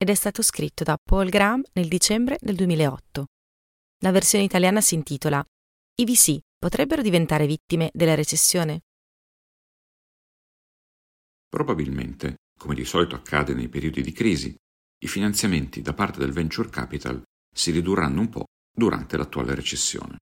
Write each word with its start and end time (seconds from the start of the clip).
Ed 0.00 0.10
è 0.10 0.14
stato 0.14 0.42
scritto 0.42 0.84
da 0.84 0.96
Paul 0.96 1.28
Graham 1.28 1.60
nel 1.72 1.88
dicembre 1.88 2.38
del 2.40 2.54
2008. 2.54 3.26
La 4.02 4.12
versione 4.12 4.44
italiana 4.44 4.80
si 4.80 4.94
intitola 4.94 5.44
I 5.96 6.04
VC 6.04 6.38
potrebbero 6.56 7.02
diventare 7.02 7.46
vittime 7.46 7.90
della 7.92 8.14
recessione? 8.14 8.82
Probabilmente, 11.48 12.36
come 12.56 12.76
di 12.76 12.84
solito 12.84 13.16
accade 13.16 13.54
nei 13.54 13.68
periodi 13.68 14.02
di 14.02 14.12
crisi, 14.12 14.54
i 15.00 15.08
finanziamenti 15.08 15.82
da 15.82 15.94
parte 15.94 16.20
del 16.20 16.32
venture 16.32 16.70
capital 16.70 17.20
si 17.52 17.72
ridurranno 17.72 18.20
un 18.20 18.28
po' 18.28 18.44
durante 18.72 19.16
l'attuale 19.16 19.56
recessione. 19.56 20.18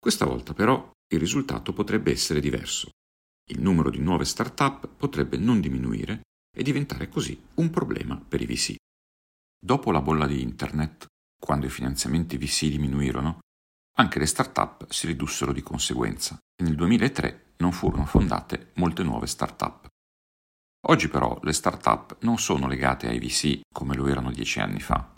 Questa 0.00 0.24
volta 0.24 0.52
però 0.52 0.90
il 1.12 1.20
risultato 1.20 1.72
potrebbe 1.72 2.10
essere 2.10 2.40
diverso. 2.40 2.90
Il 3.50 3.60
numero 3.60 3.90
di 3.90 3.98
nuove 3.98 4.24
start-up 4.24 4.88
potrebbe 4.88 5.36
non 5.36 5.60
diminuire 5.60 6.22
e 6.52 6.64
diventare 6.64 7.08
così 7.08 7.40
un 7.54 7.70
problema 7.70 8.16
per 8.16 8.40
i 8.40 8.46
VC. 8.46 8.74
Dopo 9.66 9.90
la 9.90 10.00
bolla 10.00 10.28
di 10.28 10.42
Internet, 10.42 11.08
quando 11.40 11.66
i 11.66 11.70
finanziamenti 11.70 12.38
VC 12.38 12.66
diminuirono, 12.66 13.40
anche 13.96 14.20
le 14.20 14.26
start-up 14.26 14.88
si 14.92 15.08
ridussero 15.08 15.52
di 15.52 15.60
conseguenza 15.60 16.38
e 16.54 16.62
nel 16.62 16.76
2003 16.76 17.54
non 17.56 17.72
furono 17.72 18.06
fondate 18.06 18.70
molte 18.74 19.02
nuove 19.02 19.26
start-up. 19.26 19.88
Oggi 20.86 21.08
però 21.08 21.36
le 21.42 21.52
start-up 21.52 22.18
non 22.20 22.38
sono 22.38 22.68
legate 22.68 23.08
ai 23.08 23.18
VC 23.18 23.62
come 23.74 23.96
lo 23.96 24.06
erano 24.06 24.30
dieci 24.30 24.60
anni 24.60 24.78
fa. 24.78 25.12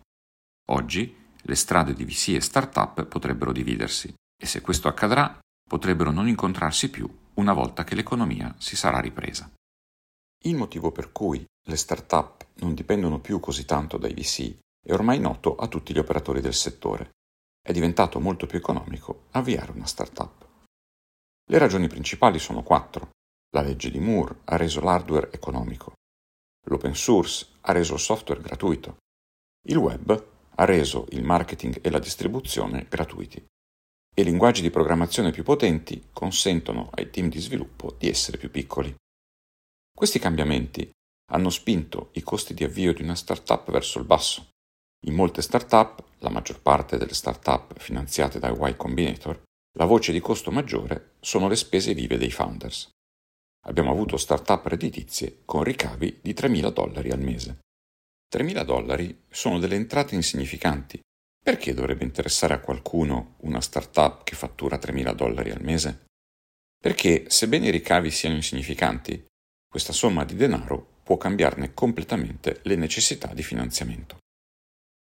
Oggi 0.70 1.14
le 1.42 1.54
strade 1.54 1.92
di 1.92 2.06
VC 2.06 2.28
e 2.28 2.40
start-up 2.40 3.04
potrebbero 3.04 3.52
dividersi 3.52 4.10
e 4.34 4.46
se 4.46 4.62
questo 4.62 4.88
accadrà 4.88 5.38
potrebbero 5.68 6.10
non 6.10 6.26
incontrarsi 6.26 6.88
più 6.88 7.06
una 7.34 7.52
volta 7.52 7.84
che 7.84 7.94
l'economia 7.94 8.54
si 8.56 8.76
sarà 8.76 8.98
ripresa. 8.98 9.52
Il 10.44 10.54
motivo 10.54 10.90
per 10.90 11.12
cui 11.12 11.44
le 11.68 11.76
start-up 11.76 12.46
non 12.60 12.72
dipendono 12.72 13.20
più 13.20 13.40
così 13.40 13.66
tanto 13.66 13.98
dai 13.98 14.14
VC 14.14 14.56
è 14.82 14.92
ormai 14.92 15.20
noto 15.20 15.54
a 15.56 15.68
tutti 15.68 15.92
gli 15.92 15.98
operatori 15.98 16.40
del 16.40 16.54
settore. 16.54 17.10
È 17.60 17.72
diventato 17.72 18.20
molto 18.20 18.46
più 18.46 18.56
economico 18.56 19.26
avviare 19.32 19.72
una 19.72 19.84
start-up. 19.84 20.46
Le 21.44 21.58
ragioni 21.58 21.86
principali 21.86 22.38
sono 22.38 22.62
quattro. 22.62 23.10
La 23.50 23.60
legge 23.60 23.90
di 23.90 23.98
Moore 23.98 24.40
ha 24.44 24.56
reso 24.56 24.80
l'hardware 24.80 25.30
economico. 25.30 25.92
L'open 26.68 26.94
source 26.94 27.46
ha 27.60 27.72
reso 27.72 27.94
il 27.94 28.00
software 28.00 28.40
gratuito. 28.40 28.96
Il 29.66 29.76
web 29.76 30.26
ha 30.54 30.64
reso 30.64 31.04
il 31.10 31.22
marketing 31.22 31.80
e 31.82 31.90
la 31.90 31.98
distribuzione 31.98 32.86
gratuiti. 32.88 33.44
E 34.14 34.22
linguaggi 34.22 34.62
di 34.62 34.70
programmazione 34.70 35.32
più 35.32 35.42
potenti 35.42 36.08
consentono 36.14 36.88
ai 36.94 37.10
team 37.10 37.28
di 37.28 37.40
sviluppo 37.40 37.94
di 37.98 38.08
essere 38.08 38.38
più 38.38 38.50
piccoli. 38.50 38.94
Questi 39.94 40.18
cambiamenti 40.18 40.90
hanno 41.30 41.50
spinto 41.50 42.10
i 42.12 42.22
costi 42.22 42.54
di 42.54 42.64
avvio 42.64 42.92
di 42.92 43.02
una 43.02 43.14
startup 43.14 43.70
verso 43.70 43.98
il 43.98 44.04
basso. 44.04 44.50
In 45.06 45.14
molte 45.14 45.42
startup, 45.42 46.02
la 46.18 46.30
maggior 46.30 46.60
parte 46.60 46.96
delle 46.96 47.14
startup 47.14 47.78
finanziate 47.78 48.38
da 48.38 48.48
Y 48.48 48.76
Combinator, 48.76 49.42
la 49.78 49.84
voce 49.84 50.12
di 50.12 50.20
costo 50.20 50.50
maggiore 50.50 51.12
sono 51.20 51.48
le 51.48 51.56
spese 51.56 51.94
vive 51.94 52.18
dei 52.18 52.30
founders. 52.30 52.90
Abbiamo 53.66 53.90
avuto 53.90 54.16
startup 54.16 54.66
redditizie 54.66 55.42
con 55.44 55.62
ricavi 55.62 56.20
di 56.22 56.32
3.000 56.32 56.72
dollari 56.72 57.10
al 57.10 57.20
mese. 57.20 57.58
3.000 58.34 58.64
dollari 58.64 59.24
sono 59.30 59.58
delle 59.58 59.76
entrate 59.76 60.14
insignificanti. 60.14 61.00
Perché 61.40 61.72
dovrebbe 61.74 62.04
interessare 62.04 62.54
a 62.54 62.60
qualcuno 62.60 63.36
una 63.42 63.60
startup 63.60 64.24
che 64.24 64.34
fattura 64.34 64.76
3.000 64.76 65.14
dollari 65.14 65.50
al 65.50 65.62
mese? 65.62 66.06
Perché, 66.80 67.24
sebbene 67.28 67.68
i 67.68 67.70
ricavi 67.70 68.10
siano 68.10 68.36
insignificanti, 68.36 69.24
questa 69.68 69.92
somma 69.92 70.24
di 70.24 70.34
denaro 70.34 70.97
può 71.08 71.16
cambiarne 71.16 71.72
completamente 71.72 72.60
le 72.64 72.76
necessità 72.76 73.32
di 73.32 73.42
finanziamento. 73.42 74.18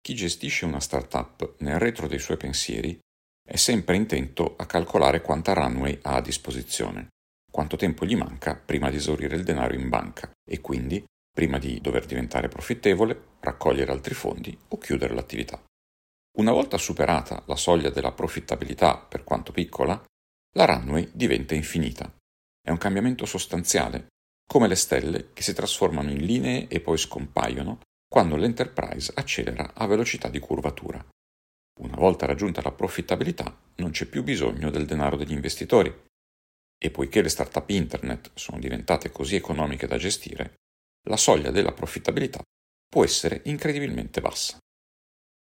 Chi 0.01 0.15
gestisce 0.15 0.65
una 0.65 0.79
startup 0.79 1.57
nel 1.59 1.81
retro 1.81 2.07
dei 2.07 2.21
suoi 2.21 2.37
pensieri 2.37 2.97
è 3.45 3.57
sempre 3.57 3.97
intento 3.97 4.55
a 4.57 4.67
calcolare 4.67 5.21
quanta 5.21 5.53
runway 5.53 5.99
ha 6.03 6.15
a 6.15 6.21
disposizione, 6.21 7.09
quanto 7.51 7.75
tempo 7.75 8.07
gli 8.07 8.15
manca 8.15 8.55
prima 8.55 8.89
di 8.89 8.99
esaurire 8.99 9.35
il 9.35 9.43
denaro 9.43 9.75
in 9.75 9.89
banca 9.89 10.31
e 10.49 10.61
quindi 10.61 11.03
prima 11.29 11.59
di 11.59 11.81
dover 11.81 12.07
diventare 12.07 12.47
profittevole, 12.47 13.31
raccogliere 13.41 13.91
altri 13.91 14.15
fondi 14.15 14.57
o 14.69 14.79
chiudere 14.79 15.13
l'attività. 15.13 15.61
Una 16.39 16.53
volta 16.53 16.79
superata 16.79 17.43
la 17.49 17.57
soglia 17.57 17.91
della 17.91 18.13
profittabilità, 18.13 18.97
per 18.97 19.25
quanto 19.25 19.51
piccola, 19.51 20.01
la 20.55 20.65
runway 20.67 21.11
diventa 21.13 21.57
infinita. 21.57 22.09
È 22.63 22.71
un 22.71 22.79
cambiamento 22.79 23.27
sostanziale 23.27 24.07
come 24.51 24.67
le 24.67 24.75
stelle 24.75 25.33
che 25.33 25.45
si 25.45 25.55
trasformano 25.55 26.11
in 26.11 26.25
linee 26.25 26.67
e 26.67 26.81
poi 26.81 26.99
scompaiono 26.99 27.83
quando 28.09 28.35
l'Enterprise 28.35 29.13
accelera 29.15 29.75
a 29.75 29.87
velocità 29.87 30.29
di 30.29 30.41
curvatura. 30.41 31.01
Una 31.83 31.95
volta 31.95 32.27
raggiunta 32.27 32.61
la 32.61 32.73
profittabilità 32.73 33.57
non 33.77 33.93
c'è 33.93 34.07
più 34.07 34.25
bisogno 34.25 34.71
del 34.71 34.87
denaro 34.87 35.17
degli 35.17 35.31
investitori 35.31 35.95
e 36.77 36.91
poiché 36.91 37.23
le 37.23 37.29
start-up 37.29 37.71
internet 37.71 38.33
sono 38.35 38.59
diventate 38.59 39.13
così 39.13 39.37
economiche 39.37 39.87
da 39.87 39.99
gestire, 39.99 40.55
la 41.09 41.17
soglia 41.17 41.53
della 41.53 41.73
profittabilità 41.73 42.43
può 42.89 43.05
essere 43.05 43.43
incredibilmente 43.45 44.21
bassa. 44.21 44.59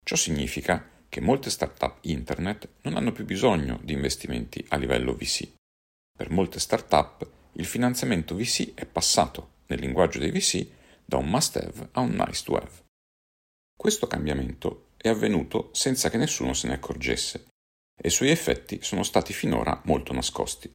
Ciò 0.04 0.18
significa 0.18 1.06
che 1.08 1.22
molte 1.22 1.50
start-up 1.50 2.00
internet 2.02 2.68
non 2.82 2.98
hanno 2.98 3.14
più 3.14 3.24
bisogno 3.24 3.80
di 3.82 3.94
investimenti 3.94 4.66
a 4.68 4.76
livello 4.76 5.16
VC. 5.16 5.54
Per 6.18 6.30
molte 6.32 6.60
start-up 6.60 7.38
il 7.54 7.66
finanziamento 7.66 8.36
VC 8.36 8.74
è 8.74 8.86
passato, 8.86 9.58
nel 9.68 9.80
linguaggio 9.80 10.20
dei 10.20 10.32
VC, 10.32 10.68
da 11.06 11.18
un 11.18 11.30
must 11.30 11.58
have 11.58 11.90
a 11.94 12.02
un 12.02 12.12
nice 12.12 12.44
to 12.44 12.56
have. 12.56 12.84
Questo 13.76 14.08
cambiamento 14.08 14.90
è 14.98 15.10
avvenuto 15.10 15.70
senza 15.74 16.10
che 16.10 16.18
nessuno 16.18 16.54
se 16.54 16.68
ne 16.68 16.74
accorgesse 16.76 17.48
e 18.02 18.08
i 18.08 18.12
suoi 18.12 18.30
effetti 18.30 18.80
sono 18.82 19.04
stati 19.04 19.34
finora 19.34 19.82
molto 19.86 20.14
nascosti. 20.14 20.72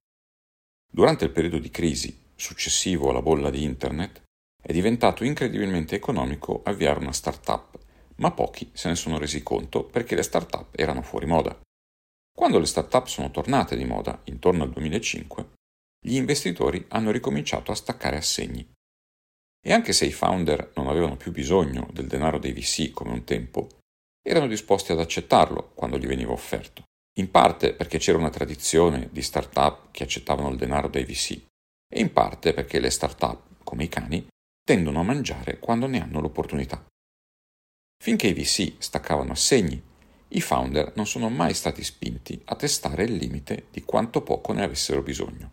Durante 0.90 1.24
il 1.24 1.30
periodo 1.30 1.58
di 1.58 1.70
crisi 1.70 2.22
successivo 2.34 3.10
alla 3.10 3.22
bolla 3.22 3.50
di 3.50 3.62
Internet 3.62 4.22
è 4.62 4.72
diventato 4.72 5.24
incredibilmente 5.24 5.94
economico 5.94 6.62
avviare 6.64 7.00
una 7.00 7.12
startup, 7.12 7.78
ma 8.16 8.30
pochi 8.30 8.70
se 8.72 8.88
ne 8.88 8.96
sono 8.96 9.18
resi 9.18 9.42
conto 9.42 9.84
perché 9.84 10.14
le 10.14 10.22
startup 10.22 10.68
erano 10.78 11.02
fuori 11.02 11.26
moda. 11.26 11.58
Quando 12.34 12.58
le 12.58 12.66
startup 12.66 13.06
sono 13.06 13.30
tornate 13.30 13.76
di 13.76 13.84
moda, 13.84 14.20
intorno 14.24 14.64
al 14.64 14.70
2005, 14.70 15.52
gli 16.06 16.16
investitori 16.16 16.84
hanno 16.88 17.10
ricominciato 17.10 17.72
a 17.72 17.74
staccare 17.74 18.18
assegni. 18.18 18.68
E 19.66 19.72
anche 19.72 19.94
se 19.94 20.04
i 20.04 20.12
founder 20.12 20.72
non 20.74 20.88
avevano 20.88 21.16
più 21.16 21.32
bisogno 21.32 21.88
del 21.92 22.06
denaro 22.06 22.38
dei 22.38 22.52
VC 22.52 22.90
come 22.90 23.12
un 23.12 23.24
tempo, 23.24 23.78
erano 24.22 24.46
disposti 24.46 24.92
ad 24.92 25.00
accettarlo 25.00 25.70
quando 25.74 25.96
gli 25.96 26.06
veniva 26.06 26.32
offerto. 26.32 26.82
In 27.18 27.30
parte 27.30 27.72
perché 27.72 27.96
c'era 27.96 28.18
una 28.18 28.28
tradizione 28.28 29.08
di 29.12 29.22
start-up 29.22 29.92
che 29.92 30.02
accettavano 30.02 30.50
il 30.50 30.58
denaro 30.58 30.88
dai 30.88 31.04
VC, 31.04 31.40
e 31.88 32.00
in 32.00 32.12
parte 32.12 32.52
perché 32.52 32.80
le 32.80 32.90
start-up, 32.90 33.64
come 33.64 33.84
i 33.84 33.88
cani, 33.88 34.26
tendono 34.62 35.00
a 35.00 35.04
mangiare 35.04 35.58
quando 35.58 35.86
ne 35.86 36.02
hanno 36.02 36.20
l'opportunità. 36.20 36.84
Finché 37.96 38.26
i 38.26 38.34
VC 38.34 38.74
staccavano 38.76 39.32
assegni, 39.32 39.82
i 40.28 40.40
founder 40.42 40.92
non 40.96 41.06
sono 41.06 41.30
mai 41.30 41.54
stati 41.54 41.82
spinti 41.82 42.38
a 42.44 42.56
testare 42.56 43.04
il 43.04 43.14
limite 43.14 43.68
di 43.70 43.82
quanto 43.82 44.20
poco 44.20 44.52
ne 44.52 44.64
avessero 44.64 45.00
bisogno. 45.00 45.52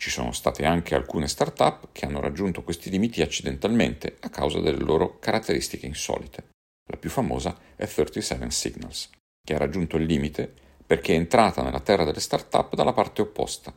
Ci 0.00 0.10
sono 0.10 0.30
state 0.30 0.64
anche 0.64 0.94
alcune 0.94 1.26
start-up 1.26 1.88
che 1.90 2.06
hanno 2.06 2.20
raggiunto 2.20 2.62
questi 2.62 2.88
limiti 2.88 3.20
accidentalmente 3.20 4.16
a 4.20 4.30
causa 4.30 4.60
delle 4.60 4.78
loro 4.78 5.18
caratteristiche 5.18 5.86
insolite. 5.86 6.50
La 6.88 6.96
più 6.96 7.10
famosa 7.10 7.58
è 7.74 7.84
37 7.84 8.48
Signals, 8.48 9.10
che 9.44 9.54
ha 9.54 9.58
raggiunto 9.58 9.96
il 9.96 10.04
limite 10.04 10.54
perché 10.86 11.14
è 11.14 11.16
entrata 11.16 11.62
nella 11.62 11.80
terra 11.80 12.04
delle 12.04 12.20
start-up 12.20 12.76
dalla 12.76 12.92
parte 12.92 13.22
opposta. 13.22 13.76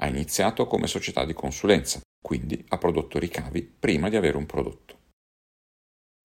Ha 0.00 0.08
iniziato 0.08 0.66
come 0.66 0.88
società 0.88 1.24
di 1.24 1.32
consulenza, 1.32 2.00
quindi 2.20 2.62
ha 2.68 2.78
prodotto 2.78 3.20
ricavi 3.20 3.62
prima 3.62 4.08
di 4.08 4.16
avere 4.16 4.36
un 4.36 4.46
prodotto. 4.46 4.98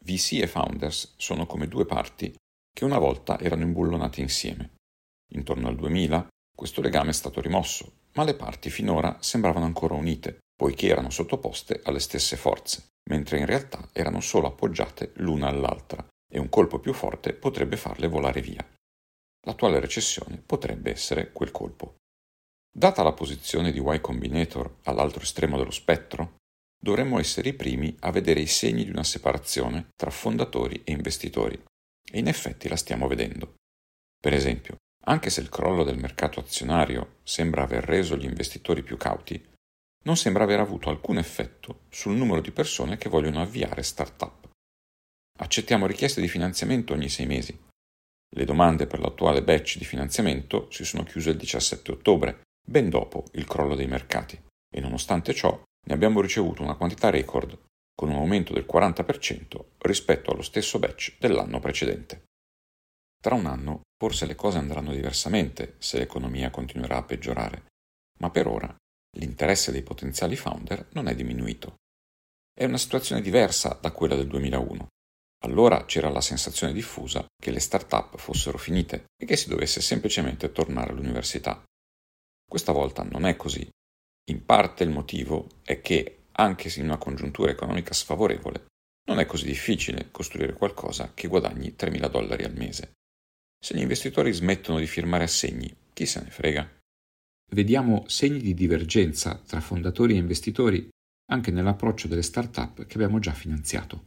VC 0.04 0.42
e 0.42 0.48
founders 0.48 1.13
sono 1.16 1.45
come 1.45 1.68
due 1.68 1.86
parti 1.86 2.36
che 2.74 2.86
una 2.86 2.98
volta 2.98 3.40
erano 3.40 3.62
imbullonate 3.62 4.19
insieme. 4.19 4.78
Intorno 5.33 5.68
al 5.68 5.75
2000 5.75 6.28
questo 6.56 6.81
legame 6.81 7.12
è 7.12 7.13
stato 7.13 7.40
rimosso 7.40 8.06
ma 8.18 8.24
le 8.24 8.34
parti 8.34 8.72
finora 8.72 9.18
sembravano 9.22 9.66
ancora 9.66 9.94
unite, 9.94 10.40
poiché 10.56 10.88
erano 10.88 11.12
sottoposte 11.12 11.81
alle 11.84 12.00
stesse 12.00 12.36
forze, 12.36 12.88
mentre 13.10 13.38
in 13.38 13.46
realtà 13.46 13.88
erano 13.94 14.22
solo 14.22 14.48
appoggiate 14.48 15.12
l'una 15.18 15.48
all'altra 15.48 16.06
e 16.30 16.40
un 16.40 16.50
colpo 16.50 16.80
più 16.80 16.94
forte 16.94 17.34
potrebbe 17.34 17.78
farle 17.78 18.08
volare 18.08 18.42
via. 18.42 18.68
L'attuale 19.46 19.80
recessione 19.80 20.42
potrebbe 20.44 20.92
essere 20.92 21.31
quel 21.31 21.52
colpo. 21.52 21.96
Data 22.75 23.04
la 23.04 23.14
posizione 23.14 23.72
di 23.72 23.80
Y 23.80 24.02
Combinator 24.02 24.78
all'altro 24.84 25.22
estremo 25.22 25.58
dello 25.58 25.72
spettro, 25.72 26.38
dovremmo 26.80 27.19
essere 27.19 27.50
i 27.50 27.54
primi 27.54 27.96
a 28.00 28.12
vedere 28.12 28.40
i 28.40 28.48
segni 28.48 28.84
di 28.84 28.90
una 28.90 29.04
separazione 29.04 29.90
tra 29.96 30.10
fondatori 30.10 30.81
e 30.84 30.92
investitori, 30.92 31.56
e 32.12 32.18
in 32.18 32.28
effetti 32.28 32.68
la 32.68 32.75
stiamo 32.75 33.08
vedendo. 33.08 33.56
Per 34.19 34.34
esempio, 34.34 34.78
anche 35.07 35.30
se 35.30 35.42
il 35.42 35.50
crollo 35.50 35.83
del 35.83 35.98
mercato 35.98 36.39
azionario 36.39 37.18
sembra 37.24 37.63
aver 37.63 37.83
reso 37.83 38.18
gli 38.18 38.25
investitori 38.25 38.83
più 38.83 38.98
cauti, 38.98 39.42
non 40.04 40.18
sembra 40.18 40.44
aver 40.44 40.59
avuto 40.59 40.89
alcun 40.89 41.18
effetto 41.18 41.81
sul 41.89 42.15
numero 42.15 42.42
di 42.42 42.51
persone 42.51 42.98
che 42.98 43.09
vogliono 43.09 43.42
avviare 43.42 43.83
start-up. 43.83 44.50
Accettiamo 45.39 45.86
richieste 45.86 46.21
di 46.21 46.27
finanziamento 46.27 46.94
ogni 46.94 47.09
sei 47.09 47.25
mesi. 47.25 47.57
Le 48.30 48.45
domande 48.45 48.88
per 48.88 49.00
l'attuale 49.00 49.44
batch 49.44 49.77
di 49.77 49.86
finanziamento 49.86 50.68
si 50.71 50.83
sono 50.83 51.04
chiuse 51.04 51.30
il 51.30 51.38
17 51.38 51.92
ottobre, 51.92 52.42
ben 52.65 52.89
dopo 52.89 53.25
il 53.33 53.45
crollo 53.45 53.75
dei 53.75 53.88
mercati, 53.88 54.39
e 54.69 54.80
nonostante 54.81 55.33
ciò 55.33 55.62
ne 55.88 55.94
abbiamo 55.94 56.19
ricevuto 56.19 56.63
una 56.63 56.75
quantità 56.75 57.09
record, 57.09 57.57
con 57.95 58.09
un 58.09 58.15
aumento 58.15 58.54
del 58.54 58.65
40% 58.69 59.63
rispetto 59.80 60.31
allo 60.31 60.42
stesso 60.42 60.80
batch 60.80 61.15
dell'anno 61.18 61.59
precedente. 61.59 62.24
Tra 63.19 63.36
un 63.36 63.46
anno 63.46 63.81
forse 63.98 64.25
le 64.25 64.36
cose 64.36 64.58
andranno 64.58 64.92
diversamente 64.92 65.75
se 65.80 65.98
l'economia 65.98 66.52
continuerà 66.52 66.98
a 66.98 67.04
peggiorare, 67.04 67.66
ma 68.19 68.30
per 68.30 68.48
ora 68.48 68.75
l'interesse 69.18 69.72
dei 69.72 69.81
potenziali 69.81 70.36
founder 70.36 70.90
non 70.92 71.08
è 71.08 71.16
diminuito. 71.16 71.75
È 72.54 72.66
una 72.66 72.78
situazione 72.78 73.22
diversa 73.22 73.78
da 73.80 73.92
quella 73.92 74.16
del 74.16 74.28
2001. 74.28 74.88
Allora 75.46 75.86
c'era 75.86 76.10
la 76.10 76.22
sensazione 76.22 76.74
diffusa 76.74 77.25
che 77.40 77.52
le 77.52 77.60
start-up 77.60 78.18
fossero 78.18 78.58
finite 78.58 79.06
e 79.16 79.25
che 79.25 79.36
si 79.36 79.50
dovesse 79.50 79.81
semplicemente 79.81 80.52
tornare 80.52 80.92
all'università. 80.92 81.64
Questa 82.48 82.72
volta 82.72 83.04
non 83.04 83.25
è 83.25 83.36
così. 83.36 83.68
In 84.30 84.46
parte 84.46 84.84
il 84.84 84.90
motivo 84.90 85.48
è 85.64 85.81
che, 85.81 86.25
anche 86.34 86.72
in 86.80 86.86
una 86.86 86.98
congiuntura 86.98 87.52
economica 87.52 87.94
sfavorevole, 87.94 88.66
non 89.08 89.19
è 89.19 89.25
così 89.25 89.46
difficile 89.46 90.10
costruire 90.12 90.54
qualcosa 90.54 91.14
che 91.14 91.28
guadagni 91.28 91.75
3.000 91.78 92.10
dollari 92.10 92.44
al 92.44 92.56
mese. 92.56 92.94
Se 93.59 93.75
gli 93.75 93.81
investitori 93.81 94.31
smettono 94.31 94.80
di 94.80 94.88
firmare 94.88 95.24
assegni, 95.24 95.74
chi 95.94 96.06
se 96.06 96.21
ne 96.21 96.30
frega? 96.30 96.69
Vediamo 97.51 98.04
segni 98.07 98.39
di 98.39 98.54
divergenza 98.54 99.42
tra 99.45 99.62
fondatori 99.62 100.13
e 100.13 100.18
investitori 100.18 100.88
anche 101.30 101.51
nell'approccio 101.51 102.07
delle 102.07 102.21
start-up 102.21 102.86
che 102.86 102.94
abbiamo 102.95 103.19
già 103.19 103.33
finanziato. 103.33 104.06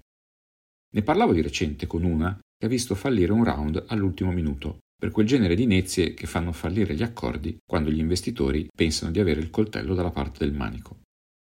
Ne 0.92 1.02
parlavo 1.02 1.32
di 1.32 1.42
recente 1.42 1.86
con 1.86 2.04
una 2.04 2.38
che 2.56 2.66
ha 2.66 2.68
visto 2.68 2.94
fallire 2.94 3.32
un 3.32 3.44
round 3.44 3.84
all'ultimo 3.88 4.32
minuto, 4.32 4.78
per 5.00 5.10
quel 5.10 5.26
genere 5.26 5.54
di 5.54 5.62
inezie 5.62 6.12
che 6.12 6.26
fanno 6.26 6.52
fallire 6.52 6.94
gli 6.94 7.02
accordi 7.02 7.56
quando 7.64 7.90
gli 7.90 7.98
investitori 7.98 8.68
pensano 8.74 9.10
di 9.10 9.18
avere 9.18 9.40
il 9.40 9.50
coltello 9.50 9.94
dalla 9.94 10.10
parte 10.10 10.44
del 10.44 10.54
manico. 10.54 11.00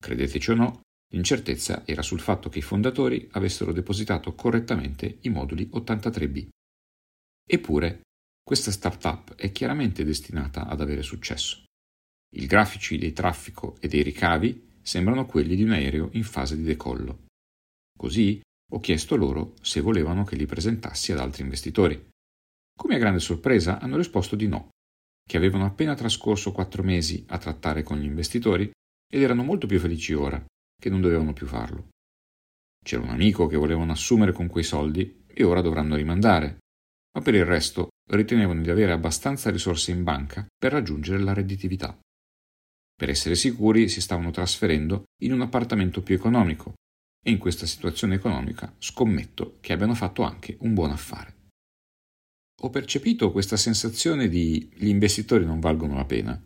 Credeteci 0.00 0.50
o 0.52 0.54
no, 0.54 0.80
l'incertezza 1.12 1.82
era 1.84 2.02
sul 2.02 2.20
fatto 2.20 2.48
che 2.48 2.58
i 2.58 2.62
fondatori 2.62 3.28
avessero 3.32 3.72
depositato 3.72 4.34
correttamente 4.34 5.18
i 5.22 5.28
moduli 5.28 5.68
83B. 5.72 6.48
Eppure, 7.44 8.00
questa 8.42 8.70
startup 8.70 9.34
è 9.34 9.52
chiaramente 9.52 10.04
destinata 10.04 10.66
ad 10.66 10.80
avere 10.80 11.02
successo. 11.02 11.64
I 12.34 12.46
grafici 12.46 12.98
dei 12.98 13.12
traffico 13.12 13.76
e 13.80 13.88
dei 13.88 14.02
ricavi 14.02 14.78
sembrano 14.82 15.26
quelli 15.26 15.54
di 15.54 15.62
un 15.62 15.72
aereo 15.72 16.08
in 16.12 16.24
fase 16.24 16.56
di 16.56 16.62
decollo. 16.62 17.26
Così 17.96 18.40
ho 18.72 18.80
chiesto 18.80 19.16
loro 19.16 19.54
se 19.60 19.80
volevano 19.80 20.24
che 20.24 20.34
li 20.34 20.46
presentassi 20.46 21.12
ad 21.12 21.18
altri 21.18 21.42
investitori. 21.42 22.08
Come 22.74 22.94
a 22.96 22.98
grande 22.98 23.20
sorpresa 23.20 23.78
hanno 23.78 23.98
risposto 23.98 24.34
di 24.34 24.48
no, 24.48 24.70
che 25.28 25.36
avevano 25.36 25.66
appena 25.66 25.94
trascorso 25.94 26.52
quattro 26.52 26.82
mesi 26.82 27.24
a 27.28 27.38
trattare 27.38 27.82
con 27.82 27.98
gli 27.98 28.06
investitori 28.06 28.70
ed 29.12 29.22
erano 29.22 29.44
molto 29.44 29.66
più 29.66 29.78
felici 29.78 30.14
ora 30.14 30.42
che 30.80 30.88
non 30.88 31.00
dovevano 31.00 31.32
più 31.32 31.46
farlo. 31.46 31.88
C'era 32.82 33.02
un 33.02 33.10
amico 33.10 33.46
che 33.46 33.56
volevano 33.56 33.92
assumere 33.92 34.32
con 34.32 34.48
quei 34.48 34.64
soldi 34.64 35.24
e 35.26 35.44
ora 35.44 35.60
dovranno 35.60 35.94
rimandare, 35.94 36.58
ma 37.14 37.22
per 37.22 37.34
il 37.34 37.44
resto 37.44 37.88
ritenevano 38.10 38.62
di 38.62 38.70
avere 38.70 38.92
abbastanza 38.92 39.50
risorse 39.50 39.90
in 39.90 40.02
banca 40.02 40.46
per 40.56 40.72
raggiungere 40.72 41.22
la 41.22 41.32
redditività. 41.32 41.98
Per 42.94 43.08
essere 43.08 43.34
sicuri 43.34 43.88
si 43.88 44.00
stavano 44.00 44.30
trasferendo 44.30 45.04
in 45.22 45.32
un 45.32 45.40
appartamento 45.40 46.02
più 46.02 46.14
economico 46.14 46.74
e 47.24 47.30
in 47.30 47.38
questa 47.38 47.66
situazione 47.66 48.14
economica 48.14 48.74
scommetto 48.78 49.58
che 49.60 49.72
abbiano 49.72 49.94
fatto 49.94 50.22
anche 50.22 50.56
un 50.60 50.74
buon 50.74 50.90
affare. 50.90 51.40
Ho 52.62 52.70
percepito 52.70 53.32
questa 53.32 53.56
sensazione 53.56 54.28
di 54.28 54.70
gli 54.74 54.88
investitori 54.88 55.44
non 55.44 55.60
valgono 55.60 55.96
la 55.96 56.04
pena 56.04 56.40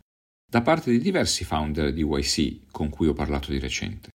da 0.49 0.61
parte 0.61 0.91
di 0.91 0.99
diversi 0.99 1.43
founder 1.43 1.91
di 1.91 2.03
YC 2.03 2.71
con 2.71 2.89
cui 2.89 3.07
ho 3.07 3.13
parlato 3.13 3.51
di 3.51 3.59
recente. 3.59 4.09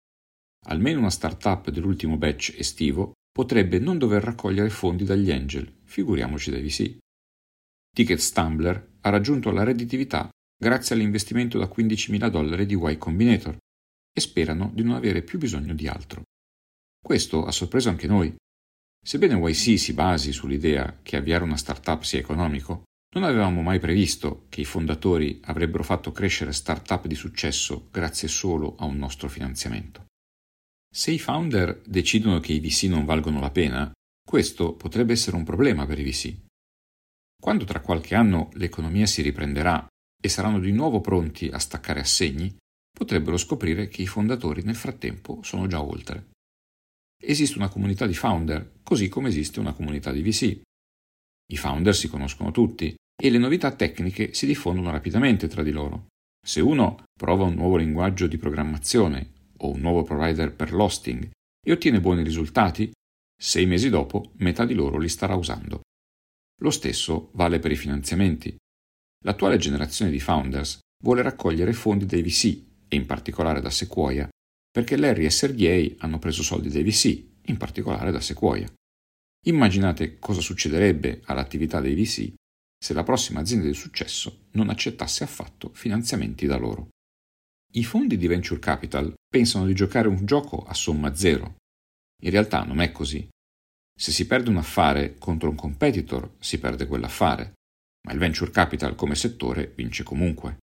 Almeno 0.67 0.99
una 0.99 1.09
startup 1.09 1.69
dell'ultimo 1.69 2.17
batch 2.17 2.55
estivo 2.57 3.11
potrebbe 3.31 3.79
non 3.79 3.97
dover 3.97 4.23
raccogliere 4.23 4.69
fondi 4.69 5.03
dagli 5.03 5.29
angel, 5.29 5.80
figuriamoci 5.91 6.49
dai 6.51 6.61
VC. 6.61 6.97
Ticket 7.93 8.19
Stumbler 8.19 8.99
ha 9.01 9.09
raggiunto 9.09 9.51
la 9.51 9.63
redditività 9.63 10.29
grazie 10.57 10.95
all'investimento 10.95 11.57
da 11.57 11.65
15.000 11.65 12.29
dollari 12.29 12.65
di 12.65 12.75
Y 12.75 12.97
Combinator 12.97 13.57
e 14.13 14.21
sperano 14.21 14.71
di 14.73 14.83
non 14.83 14.95
avere 14.95 15.21
più 15.21 15.37
bisogno 15.37 15.73
di 15.73 15.87
altro. 15.87 16.21
Questo 17.03 17.45
ha 17.45 17.51
sorpreso 17.51 17.89
anche 17.89 18.07
noi. 18.07 18.33
Sebbene 19.03 19.35
YC 19.35 19.77
si 19.77 19.93
basi 19.93 20.31
sull'idea 20.31 20.99
che 21.03 21.17
avviare 21.17 21.43
una 21.43 21.57
startup 21.57 22.03
sia 22.03 22.19
economico, 22.19 22.83
non 23.13 23.23
avevamo 23.23 23.61
mai 23.61 23.79
previsto 23.79 24.45
che 24.47 24.61
i 24.61 24.65
fondatori 24.65 25.41
avrebbero 25.43 25.83
fatto 25.83 26.13
crescere 26.13 26.53
startup 26.53 27.05
di 27.07 27.15
successo 27.15 27.89
grazie 27.91 28.29
solo 28.29 28.75
a 28.77 28.85
un 28.85 28.95
nostro 28.95 29.27
finanziamento. 29.27 30.05
Se 30.89 31.11
i 31.11 31.19
founder 31.19 31.81
decidono 31.85 32.39
che 32.39 32.53
i 32.53 32.61
VC 32.61 32.83
non 32.83 33.03
valgono 33.03 33.41
la 33.41 33.51
pena, 33.51 33.91
questo 34.31 34.75
potrebbe 34.75 35.11
essere 35.11 35.35
un 35.35 35.43
problema 35.43 35.85
per 35.85 35.99
i 35.99 36.09
VC. 36.09 36.33
Quando 37.37 37.65
tra 37.65 37.81
qualche 37.81 38.15
anno 38.15 38.49
l'economia 38.53 39.05
si 39.05 39.21
riprenderà 39.21 39.85
e 40.23 40.29
saranno 40.29 40.61
di 40.61 40.71
nuovo 40.71 41.01
pronti 41.01 41.49
a 41.49 41.59
staccare 41.59 41.99
assegni, 41.99 42.55
potrebbero 42.97 43.35
scoprire 43.35 43.89
che 43.89 44.03
i 44.03 44.07
fondatori 44.07 44.63
nel 44.63 44.77
frattempo 44.77 45.43
sono 45.43 45.67
già 45.67 45.83
oltre. 45.83 46.29
Esiste 47.21 47.57
una 47.57 47.67
comunità 47.67 48.07
di 48.07 48.13
founder, 48.13 48.79
così 48.83 49.09
come 49.09 49.27
esiste 49.27 49.59
una 49.59 49.73
comunità 49.73 50.13
di 50.13 50.21
VC. 50.21 50.61
I 51.51 51.57
founder 51.57 51.93
si 51.93 52.07
conoscono 52.07 52.51
tutti 52.51 52.95
e 53.21 53.29
le 53.29 53.37
novità 53.37 53.75
tecniche 53.75 54.33
si 54.33 54.45
diffondono 54.45 54.91
rapidamente 54.91 55.49
tra 55.49 55.61
di 55.61 55.71
loro. 55.71 56.07
Se 56.41 56.61
uno 56.61 57.03
prova 57.19 57.43
un 57.43 57.55
nuovo 57.55 57.75
linguaggio 57.75 58.27
di 58.27 58.37
programmazione 58.37 59.29
o 59.57 59.71
un 59.71 59.81
nuovo 59.81 60.03
provider 60.03 60.53
per 60.53 60.71
l'hosting 60.71 61.29
e 61.61 61.71
ottiene 61.73 61.99
buoni 61.99 62.23
risultati, 62.23 62.89
sei 63.41 63.65
mesi 63.65 63.89
dopo 63.89 64.33
metà 64.37 64.65
di 64.65 64.75
loro 64.75 64.99
li 64.99 65.09
starà 65.09 65.33
usando. 65.33 65.81
Lo 66.61 66.69
stesso 66.69 67.31
vale 67.33 67.57
per 67.57 67.71
i 67.71 67.75
finanziamenti. 67.75 68.55
L'attuale 69.25 69.57
generazione 69.57 70.11
di 70.11 70.19
founders 70.19 70.79
vuole 71.03 71.23
raccogliere 71.23 71.73
fondi 71.73 72.05
dai 72.05 72.21
VC 72.21 72.45
e 72.87 72.95
in 72.95 73.07
particolare 73.07 73.59
da 73.59 73.71
Sequoia, 73.71 74.29
perché 74.69 74.95
Larry 74.95 75.25
e 75.25 75.31
Sergey 75.31 75.95
hanno 75.99 76.19
preso 76.19 76.43
soldi 76.43 76.69
dai 76.69 76.83
VC, 76.83 77.23
in 77.45 77.57
particolare 77.57 78.11
da 78.11 78.19
Sequoia. 78.19 78.71
Immaginate 79.45 80.19
cosa 80.19 80.39
succederebbe 80.39 81.21
all'attività 81.25 81.81
dei 81.81 81.95
VC 81.95 82.33
se 82.77 82.93
la 82.93 83.03
prossima 83.03 83.39
azienda 83.39 83.65
di 83.65 83.73
successo 83.73 84.47
non 84.51 84.69
accettasse 84.69 85.23
affatto 85.23 85.71
finanziamenti 85.73 86.45
da 86.45 86.57
loro. 86.57 86.89
I 87.73 87.83
fondi 87.83 88.17
di 88.17 88.27
venture 88.27 88.59
capital 88.59 89.13
pensano 89.27 89.65
di 89.65 89.73
giocare 89.73 90.07
un 90.07 90.25
gioco 90.25 90.63
a 90.63 90.75
somma 90.75 91.15
zero. 91.15 91.55
In 92.23 92.31
realtà 92.31 92.63
non 92.63 92.81
è 92.81 92.91
così. 92.91 93.27
Se 93.97 94.11
si 94.11 94.25
perde 94.25 94.49
un 94.49 94.57
affare 94.57 95.17
contro 95.17 95.49
un 95.49 95.55
competitor, 95.55 96.35
si 96.39 96.59
perde 96.59 96.87
quell'affare, 96.87 97.53
ma 98.07 98.13
il 98.13 98.19
venture 98.19 98.51
capital 98.51 98.95
come 98.95 99.15
settore 99.15 99.73
vince 99.75 100.03
comunque. 100.03 100.57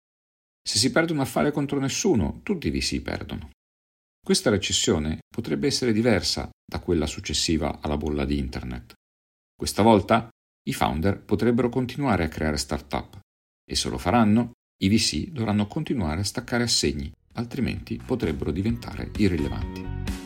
Se 0.66 0.78
si 0.78 0.90
perde 0.90 1.12
un 1.12 1.20
affare 1.20 1.52
contro 1.52 1.78
nessuno, 1.78 2.40
tutti 2.42 2.70
vi 2.70 2.80
si 2.80 3.00
perdono. 3.02 3.50
Questa 4.24 4.50
recessione 4.50 5.18
potrebbe 5.28 5.68
essere 5.68 5.92
diversa 5.92 6.50
da 6.64 6.80
quella 6.80 7.06
successiva 7.06 7.80
alla 7.80 7.96
bolla 7.96 8.24
di 8.24 8.38
Internet. 8.38 8.94
Questa 9.54 9.82
volta 9.82 10.28
i 10.68 10.72
founder 10.72 11.20
potrebbero 11.20 11.68
continuare 11.68 12.24
a 12.24 12.28
creare 12.28 12.56
start-up 12.56 13.20
e 13.64 13.76
se 13.76 13.88
lo 13.88 13.98
faranno 13.98 14.52
i 14.82 14.88
VC 14.88 15.28
dovranno 15.28 15.68
continuare 15.68 16.20
a 16.20 16.24
staccare 16.24 16.64
assegni, 16.64 17.10
altrimenti 17.34 18.00
potrebbero 18.04 18.50
diventare 18.50 19.10
irrilevanti. 19.16 20.25